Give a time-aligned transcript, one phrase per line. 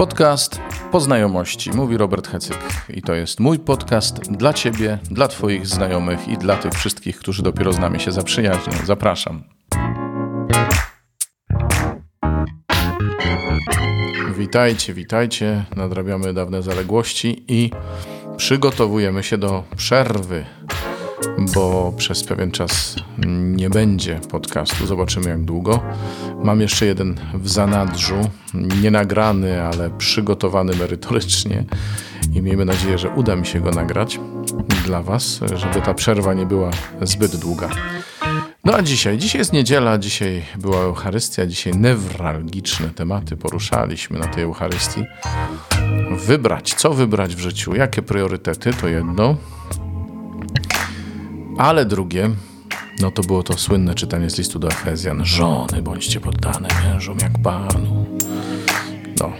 [0.00, 0.60] Podcast
[0.92, 2.58] Poznajomości, mówi Robert Hecyk.
[2.88, 7.42] I to jest mój podcast dla Ciebie, dla Twoich znajomych i dla tych wszystkich, którzy
[7.42, 8.72] dopiero z nami się zaprzyjaźnią.
[8.84, 9.44] Zapraszam.
[14.38, 15.64] Witajcie, witajcie.
[15.76, 17.70] Nadrabiamy dawne zaległości i
[18.36, 20.44] przygotowujemy się do przerwy
[21.54, 22.96] bo przez pewien czas
[23.28, 24.86] nie będzie podcastu.
[24.86, 25.80] Zobaczymy jak długo.
[26.42, 28.30] Mam jeszcze jeden w zanadrzu,
[28.82, 31.64] nie nagrany, ale przygotowany merytorycznie
[32.34, 34.20] i miejmy nadzieję, że uda mi się go nagrać
[34.84, 36.70] dla Was, żeby ta przerwa nie była
[37.02, 37.68] zbyt długa.
[38.64, 44.42] No a dzisiaj, dzisiaj jest niedziela, dzisiaj była Eucharystia, dzisiaj newralgiczne tematy poruszaliśmy na tej
[44.42, 45.04] Eucharystii.
[46.26, 49.36] Wybrać, co wybrać w życiu, jakie priorytety, to jedno.
[51.60, 52.30] Ale drugie,
[53.00, 55.24] no to było to słynne czytanie z listu do Efezjan.
[55.24, 58.06] Żony, bądźcie poddane mężom jak Panu.
[59.20, 59.32] No.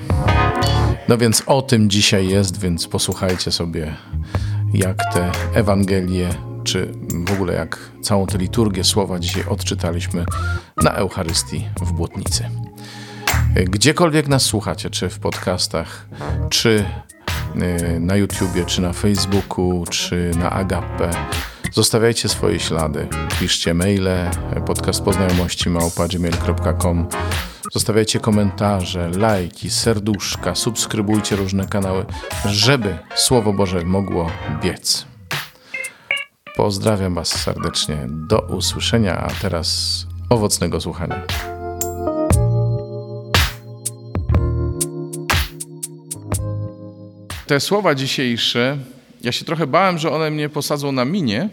[1.08, 3.96] No więc o tym dzisiaj jest, więc posłuchajcie sobie,
[4.74, 6.28] jak te Ewangelie,
[6.64, 6.92] czy
[7.26, 10.24] w ogóle jak całą tę liturgię słowa dzisiaj odczytaliśmy
[10.76, 12.44] na Eucharystii w Błotnicy.
[13.54, 16.08] Gdziekolwiek nas słuchacie, czy w podcastach,
[16.50, 16.84] czy
[17.56, 21.10] y, na YouTubie, czy na Facebooku, czy na Agape,
[21.72, 23.08] Zostawiajcie swoje ślady.
[23.40, 24.30] Piszcie maile,
[24.66, 27.08] podcast poznajomości małpa.gmail.com
[27.72, 32.06] Zostawiajcie komentarze, lajki, serduszka, subskrybujcie różne kanały,
[32.46, 34.30] żeby Słowo Boże mogło
[34.62, 35.06] biec.
[36.56, 38.06] Pozdrawiam Was serdecznie.
[38.08, 41.22] Do usłyszenia, a teraz owocnego słuchania.
[47.46, 48.78] Te słowa dzisiejsze,
[49.22, 51.48] ja się trochę bałem, że one mnie posadzą na minie,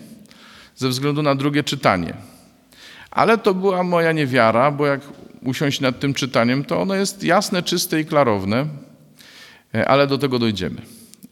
[0.78, 2.14] ze względu na drugie czytanie.
[3.12, 5.02] Ale to była moja niewiara, bo jak
[5.44, 8.66] usiąść nad tym czytaniem, to ono jest jasne, czyste i klarowne,
[9.76, 10.82] e, ale do tego dojdziemy.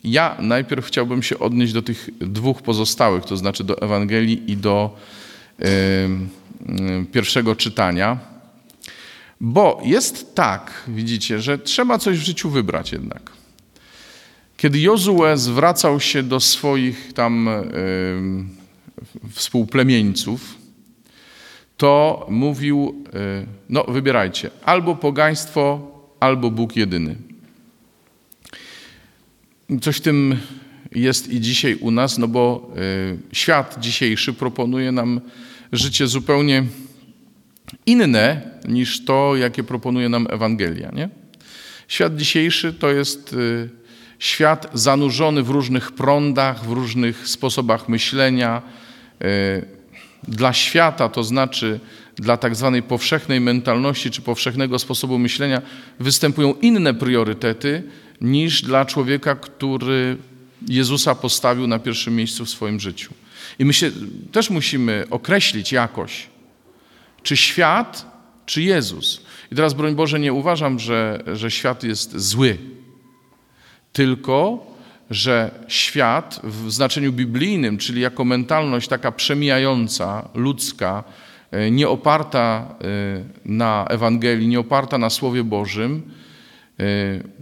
[0.04, 4.98] Ja najpierw chciałbym się odnieść do tych dwóch pozostałych, to znaczy do Ewangelii i do
[5.60, 8.18] y, pierwszego czytania,
[9.42, 13.32] bo jest tak, widzicie, że trzeba coś w życiu wybrać jednak.
[14.58, 18.65] Kiedy Jozue zwracał się do swoich tam y,
[19.30, 20.58] współplemieńców,
[21.78, 27.16] to mówił, e, no wybierajcie, albo pogaństwo, albo Bóg jedyny.
[29.82, 30.38] Coś w tym
[30.92, 35.22] jest i dzisiaj u nas, no bo e, świat dzisiejszy proponuje nam
[35.72, 36.64] życie zupełnie
[37.86, 40.92] inne niż to, jakie proponuje nam Ewangelia.
[40.92, 41.10] Nie?
[41.88, 43.70] Świat dzisiejszy to jest e,
[44.20, 48.62] świat zanurzony w różnych prądach, w różnych sposobach myślenia,
[50.28, 51.80] dla świata, to znaczy
[52.16, 55.62] dla tak zwanej powszechnej mentalności czy powszechnego sposobu myślenia,
[56.00, 57.84] występują inne priorytety
[58.22, 60.18] niż dla człowieka, który
[60.68, 63.14] Jezusa postawił na pierwszym miejscu w swoim życiu.
[63.60, 63.92] I my się
[64.32, 66.28] też musimy określić jakoś,
[67.24, 68.06] czy świat,
[68.46, 69.22] czy Jezus.
[69.52, 72.58] I teraz, broń Boże, nie uważam, że, że świat jest zły,
[73.94, 74.66] tylko
[75.10, 81.04] że świat w znaczeniu biblijnym, czyli jako mentalność taka przemijająca, ludzka,
[81.52, 82.86] e, nie oparta e,
[83.46, 86.12] na Ewangelii, nie oparta na Słowie Bożym,
[86.80, 86.84] e,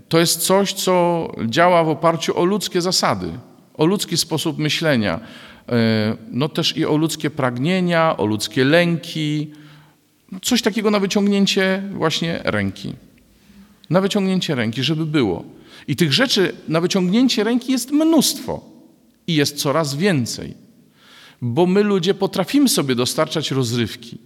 [0.10, 3.32] to jest coś, co działa w oparciu o ludzkie zasady,
[3.74, 5.20] o ludzki sposób myślenia,
[6.32, 9.52] no też i o ludzkie pragnienia, o ludzkie lęki,
[10.32, 12.94] no coś takiego na wyciągnięcie właśnie ręki.
[13.90, 15.44] Na wyciągnięcie ręki, żeby było.
[15.88, 18.70] I tych rzeczy na wyciągnięcie ręki jest mnóstwo
[19.28, 20.54] i jest coraz więcej,
[21.42, 24.18] bo my ludzie potrafimy sobie dostarczać rozrywki.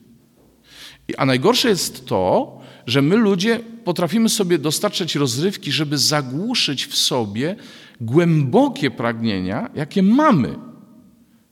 [1.18, 2.58] A najgorsze jest to,
[2.88, 7.56] że my ludzie potrafimy sobie dostarczać rozrywki, żeby zagłuszyć w sobie
[8.02, 10.56] głębokie pragnienia, jakie mamy.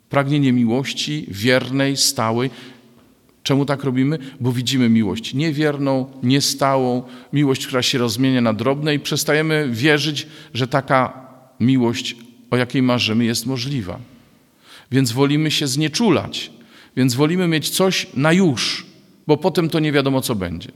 [0.10, 2.50] Pragnienie miłości wiernej, stałej,
[3.46, 4.20] Czemu tak robimy?
[4.40, 10.68] Bo widzimy miłość niewierną, niestałą, miłość, która się rozmienia na drobne i przestajemy wierzyć, że
[10.68, 11.28] taka
[11.60, 12.16] miłość,
[12.52, 14.00] o jakiej marzymy, jest możliwa.
[14.92, 16.52] Więc wolimy się znieczulać,
[16.98, 18.86] więc wolimy mieć coś na już,
[19.28, 20.72] bo potem to nie wiadomo, co będzie.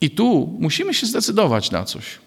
[0.00, 2.18] I tu musimy się zdecydować na coś.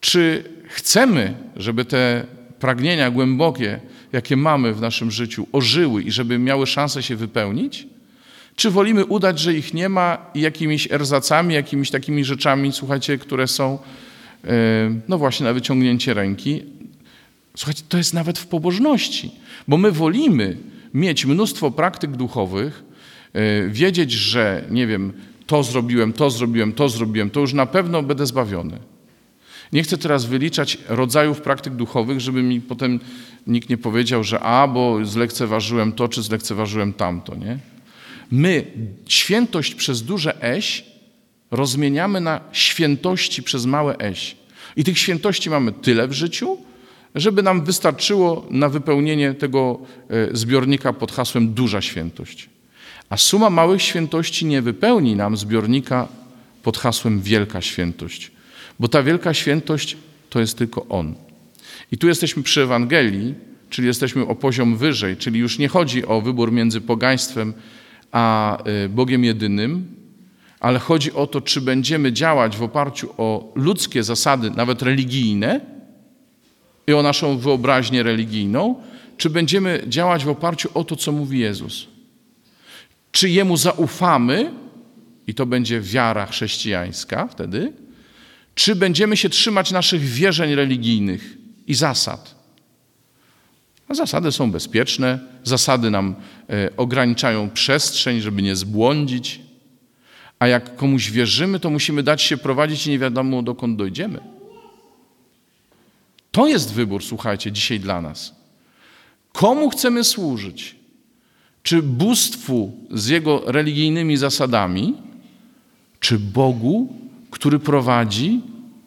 [0.00, 2.26] Czy chcemy, żeby te
[2.58, 3.80] pragnienia głębokie,
[4.12, 7.86] jakie mamy w naszym życiu, ożyły i żeby miały szansę się wypełnić?
[8.56, 13.46] Czy wolimy udać, że ich nie ma i jakimiś erzacami, jakimiś takimi rzeczami, słuchajcie, które
[13.48, 13.78] są,
[14.44, 14.50] e,
[15.08, 16.62] no właśnie, na wyciągnięcie ręki?
[17.56, 19.30] Słuchajcie, to jest nawet w pobożności,
[19.68, 20.56] bo my wolimy
[20.94, 22.84] mieć mnóstwo praktyk duchowych,
[23.32, 25.12] e, wiedzieć, że nie wiem,
[25.46, 28.78] to zrobiłem, to zrobiłem, to zrobiłem, to już na pewno będę zbawiony.
[29.72, 33.00] Nie chcę teraz wyliczać rodzajów praktyk duchowych, żeby mi potem
[33.46, 37.58] nikt nie powiedział, że a, bo zlekceważyłem to, czy zlekceważyłem tamto, nie?
[38.34, 38.64] My
[39.08, 40.84] świętość przez duże eś
[41.50, 44.36] rozmieniamy na świętości przez małe eś.
[44.76, 46.58] I tych świętości mamy tyle w życiu,
[47.14, 49.78] żeby nam wystarczyło na wypełnienie tego
[50.10, 52.48] e, zbiornika pod hasłem duża świętość.
[53.10, 56.08] A suma małych świętości nie wypełni nam zbiornika
[56.62, 58.30] pod hasłem wielka świętość,
[58.80, 59.96] bo ta wielka świętość
[60.30, 61.14] to jest tylko On.
[61.92, 63.34] I tu jesteśmy przy Ewangelii,
[63.70, 67.54] czyli jesteśmy o poziom wyżej, czyli już nie chodzi o wybór między pogaństwem
[68.14, 69.86] a e, Bogiem jedynym,
[70.60, 75.60] ale chodzi o to, czy będziemy działać w oparciu o ludzkie zasady, nawet religijne,
[76.86, 78.82] i o naszą wyobraźnię religijną,
[79.16, 81.86] czy będziemy działać w oparciu o to, co mówi Jezus.
[83.12, 84.52] Czy Jemu zaufamy,
[85.26, 87.72] i to będzie wiara chrześcijańska wtedy,
[88.54, 92.43] czy będziemy się trzymać naszych wierzeń religijnych i zasad.
[93.88, 96.14] A zasady są bezpieczne, zasady nam
[96.50, 99.40] e, ograniczają przestrzeń, żeby nie zbłądzić,
[100.38, 104.20] a jak komuś wierzymy, to musimy dać się prowadzić i nie wiadomo dokąd dojdziemy.
[106.30, 108.34] To jest wybór, słuchajcie, dzisiaj dla nas.
[109.32, 110.76] Komu chcemy służyć?
[111.62, 114.94] Czy bóstwu z jego religijnymi zasadami,
[116.00, 116.92] czy Bogu,
[117.30, 118.40] który prowadzi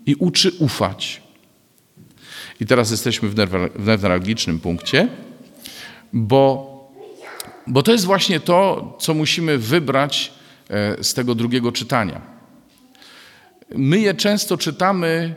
[0.06, 1.22] i uczy ufać?
[2.62, 5.08] I teraz jesteśmy w newralgicznym punkcie,
[6.14, 6.74] bo,
[7.68, 10.34] bo to jest właśnie to, co musimy wybrać
[10.70, 12.22] e, z tego drugiego czytania.
[13.76, 15.36] My je często czytamy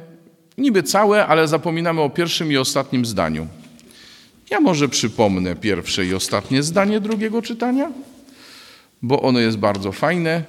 [0.61, 3.46] Niby całe, ale zapominamy o pierwszym i ostatnim zdaniu.
[4.50, 7.93] Ja może przypomnę pierwsze i ostatnie zdanie drugiego czytania,
[9.02, 10.44] bo ono jest bardzo fajne,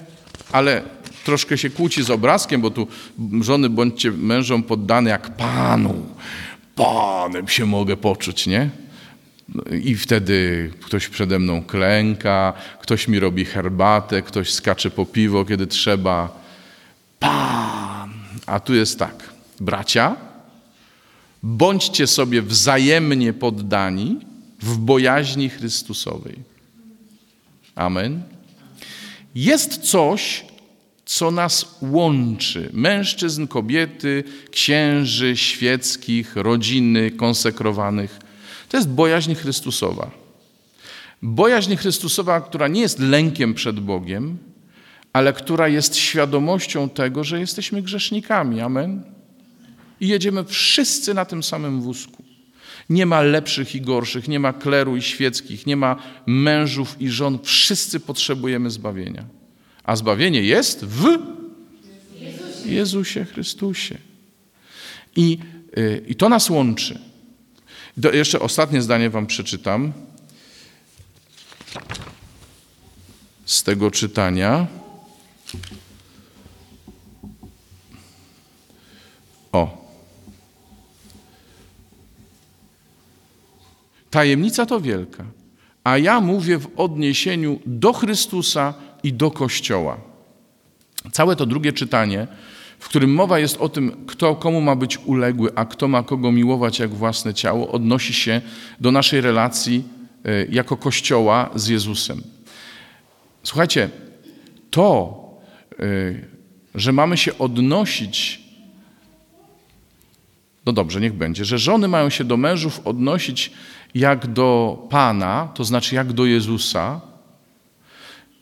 [0.51, 0.81] ale
[1.23, 2.88] troszkę się kłóci z obrazkiem, bo tu
[3.41, 6.06] żony bądźcie mężom poddane jak Panu.
[6.75, 8.69] Panem się mogę poczuć, nie?
[9.83, 15.68] I wtedy ktoś przede mną klęka, ktoś mi robi herbatę, ktoś skacze po piwo, kiedy
[15.68, 16.41] trzeba.
[17.19, 18.13] Pan.
[18.45, 19.29] A tu jest tak.
[19.59, 20.15] Bracia,
[21.44, 24.19] bądźcie sobie wzajemnie poddani
[24.62, 26.35] w bojaźni Chrystusowej.
[27.75, 28.23] Amen.
[29.35, 30.45] Jest coś,
[31.12, 38.19] co nas łączy mężczyzn, kobiety, księży, świeckich, rodziny, konsekrowanych.
[38.69, 40.12] To jest bojaźń Chrystusowa.
[41.22, 44.38] Bojaźń Chrystusowa, która nie jest lękiem przed Bogiem,
[45.13, 48.62] ale która jest świadomością tego, że jesteśmy grzesznikami.
[48.62, 49.04] Amen
[50.00, 52.24] i jedziemy wszyscy na tym samym wózku.
[52.90, 57.40] Nie ma lepszych i gorszych, nie ma kleru i świeckich, nie ma mężów i żon.
[57.44, 59.41] Wszyscy potrzebujemy zbawienia.
[59.92, 61.04] A zbawienie jest w
[62.16, 63.98] Jezusie, Jezusie Chrystusie.
[65.16, 65.40] I,
[65.78, 67.00] yy, I to nas łączy.
[67.98, 69.94] Do, jeszcze ostatnie zdanie Wam przeczytam
[73.46, 74.68] z tego czytania.
[79.52, 79.88] O,
[84.10, 85.26] Tajemnica to wielka,
[85.84, 89.98] a ja mówię w odniesieniu do Chrystusa i do Kościoła.
[91.12, 92.27] Całe to drugie czytanie,
[92.80, 96.31] w którym mowa jest o tym, kto komu ma być uległy, a kto ma kogo
[96.31, 98.42] miłować jak własne ciało, odnosi się
[98.80, 99.83] do naszej relacji
[100.26, 102.21] e, jako Kościoła z Jezusem.
[103.44, 103.90] Słuchajcie,
[104.71, 105.18] to,
[105.80, 105.83] e,
[106.76, 108.42] że mamy się odnosić
[110.66, 113.52] no dobrze, niech będzie, że żony mają się do mężów odnosić
[113.95, 117.02] jak do Pana, to znaczy jak do Jezusa,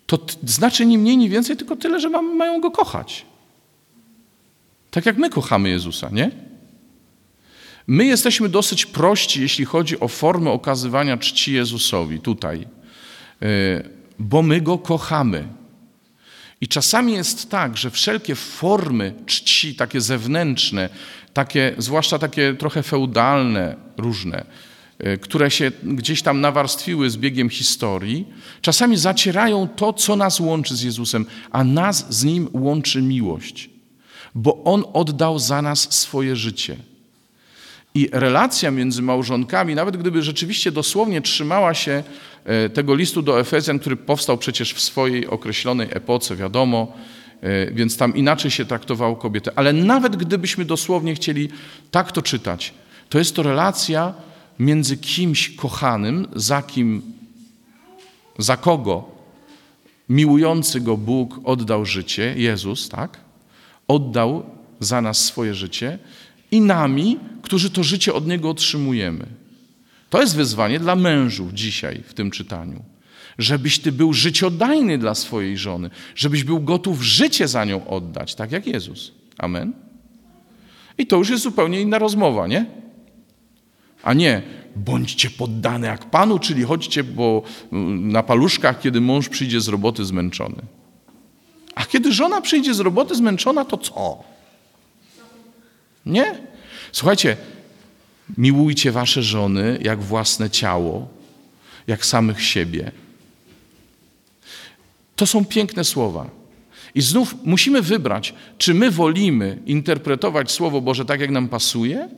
[0.10, 3.25] to znaczy ni mniej, ni więcej, tylko tyle, że mają Go kochać.
[4.92, 6.32] Tak jak my kochamy Jezusa, nie?
[7.88, 12.68] My jesteśmy dosyć prości, jeśli chodzi o formę okazywania czci Jezusowi tutaj,
[13.44, 13.89] y,
[14.20, 15.48] bo my Go kochamy.
[16.62, 20.89] I czasami jest tak, że wszelkie formy czci, takie zewnętrzne,
[21.34, 24.46] takie, zwłaszcza takie trochę feudalne, różne,
[25.22, 28.27] które się gdzieś tam nawarstwiły z biegiem historii,
[28.62, 33.70] czasami zacierają to, co nas łączy z Jezusem, a nas z Nim łączy miłość,
[34.36, 36.77] bo On oddał za nas swoje życie.
[37.96, 42.03] I relacja między małżonkami, nawet gdyby rzeczywiście dosłownie trzymała się
[42.46, 46.94] e, tego listu do Efezjan, który powstał przecież w swojej określonej epoce, wiadomo,
[47.41, 49.51] e, więc tam inaczej się traktowało kobietę.
[49.56, 51.50] Ale nawet gdybyśmy dosłownie chcieli
[51.91, 52.74] tak to czytać,
[53.10, 54.13] to jest to relacja
[54.60, 57.01] między kimś kochanym, za kim,
[58.38, 59.20] za kogo
[60.10, 63.18] miłujący go Bóg oddał życie, Jezus, tak?
[63.88, 64.46] Oddał
[64.80, 66.00] za nas swoje życie
[66.51, 69.25] i nami, którzy to życie od Niego otrzymujemy.
[70.10, 72.84] To jest wyzwanie dla mężów dzisiaj w tym czytaniu.
[73.38, 78.51] Żebyś ty był życiodajny dla swojej żony, żebyś był gotów życie za nią oddać, tak
[78.51, 79.12] jak Jezus.
[79.38, 79.74] Amen.
[80.98, 82.66] I to już jest zupełnie inna rozmowa, nie?
[84.03, 84.41] A nie,
[84.75, 87.44] bądźcie poddane jak Panu, czyli chodźcie bo
[87.91, 90.62] na paluszkach, kiedy mąż przyjdzie z roboty zmęczony.
[91.75, 94.24] A kiedy żona przyjdzie z roboty zmęczona, to co?
[96.06, 96.39] Nie?
[96.91, 97.38] Słuchajcie,
[98.38, 101.08] miłujcie wasze żony jak własne ciało,
[101.88, 102.91] jak samych siebie.
[105.15, 106.29] To są piękne słowa.
[106.96, 112.10] I znów musimy wybrać, czy my wolimy interpretować Słowo Boże tak, jak nam pasuje,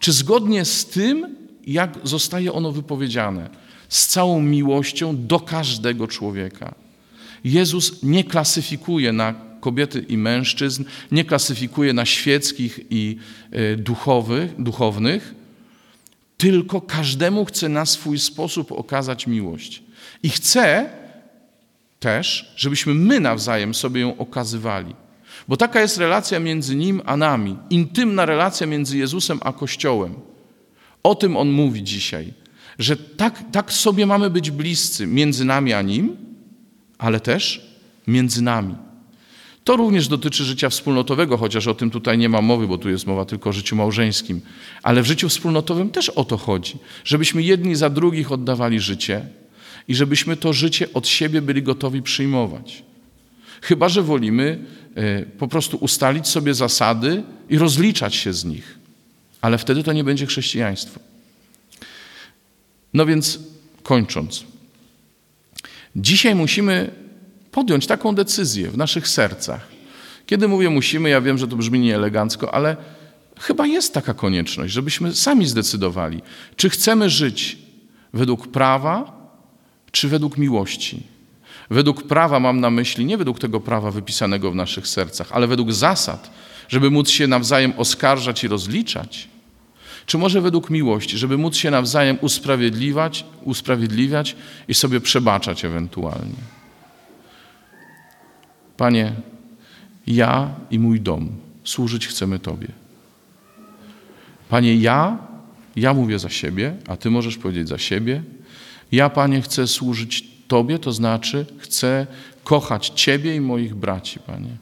[0.00, 3.50] czy zgodnie z tym, jak zostaje ono wypowiedziane,
[3.88, 6.74] z całą miłością do każdego człowieka.
[7.44, 13.16] Jezus nie klasyfikuje na kobiety i mężczyzn, nie klasyfikuje na świeckich i
[13.50, 15.34] e, duchowych, duchownych,
[16.36, 19.82] tylko każdemu chce na swój sposób okazać miłość.
[20.22, 20.90] I chce
[22.00, 24.94] też, żebyśmy my nawzajem sobie ją okazywali.
[25.48, 30.14] Bo taka jest relacja między Nim a nami, intymna relacja między Jezusem a Kościołem.
[31.02, 32.32] O tym On mówi dzisiaj,
[32.78, 36.16] że tak, tak sobie mamy być bliscy między nami a Nim,
[36.98, 37.70] ale też
[38.06, 38.74] między nami.
[39.64, 43.06] To również dotyczy życia wspólnotowego, chociaż o tym tutaj nie ma mowy, bo tu jest
[43.06, 44.40] mowa tylko o życiu małżeńskim.
[44.82, 49.26] Ale w życiu wspólnotowym też o to chodzi, żebyśmy jedni za drugich oddawali życie
[49.88, 52.82] i żebyśmy to życie od siebie byli gotowi przyjmować.
[53.62, 54.64] Chyba, że wolimy
[55.38, 58.78] po prostu ustalić sobie zasady i rozliczać się z nich.
[59.40, 61.00] Ale wtedy to nie będzie chrześcijaństwo.
[62.94, 63.38] No więc
[63.82, 64.44] kończąc.
[65.96, 66.90] Dzisiaj musimy
[67.52, 69.68] podjąć taką decyzję w naszych sercach.
[70.26, 72.76] Kiedy mówię musimy, ja wiem, że to brzmi nieelegancko, ale
[73.40, 76.22] chyba jest taka konieczność, żebyśmy sami zdecydowali,
[76.56, 77.58] czy chcemy żyć
[78.12, 79.20] według prawa,
[79.92, 81.02] czy według miłości.
[81.70, 85.72] Według prawa mam na myśli nie według tego prawa wypisanego w naszych sercach, ale według
[85.72, 86.30] zasad,
[86.68, 89.28] żeby móc się nawzajem oskarżać i rozliczać.
[90.06, 94.36] Czy może według miłości, żeby móc się nawzajem usprawiedliwiać, usprawiedliwiać
[94.68, 96.42] i sobie przebaczać ewentualnie.
[98.76, 99.12] Panie,
[100.06, 101.28] ja i mój dom
[101.64, 102.68] służyć chcemy Tobie.
[104.48, 105.18] Panie, ja,
[105.76, 108.22] ja mówię za siebie, a Ty możesz powiedzieć za siebie.
[108.92, 112.06] Ja, Panie, chcę służyć Tobie, to znaczy chcę
[112.44, 114.56] kochać Ciebie i moich braci, Panie.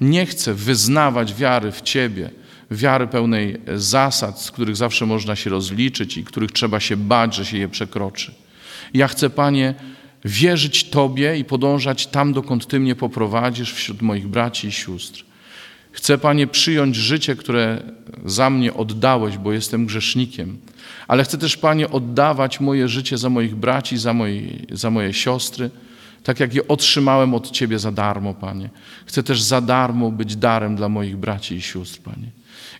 [0.00, 2.30] Nie chcę wyznawać wiary w Ciebie,
[2.70, 7.44] wiary pełnej zasad, z których zawsze można się rozliczyć i których trzeba się bać, że
[7.44, 8.34] się je przekroczy.
[8.94, 9.74] Ja chcę, Panie,
[10.24, 15.24] wierzyć Tobie i podążać tam, dokąd Ty mnie poprowadzisz wśród moich braci i sióstr.
[15.92, 17.82] Chcę, Panie, przyjąć życie, które
[18.24, 20.58] za mnie oddałeś, bo jestem grzesznikiem,
[21.08, 25.70] ale chcę też, Panie, oddawać moje życie za moich braci, za, moi, za moje siostry,
[26.22, 28.70] tak jak je otrzymałem od Ciebie za darmo, Panie.
[29.06, 32.30] Chcę też za darmo być darem dla moich braci i sióstr, Panie.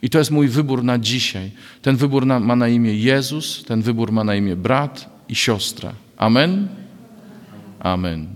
[0.03, 1.51] I to jest mój wybór na dzisiaj.
[1.83, 5.93] Ten wybór ma na imię Jezus, ten wybór ma na imię brat i siostra.
[6.17, 6.69] Amen.
[7.81, 8.27] Amen.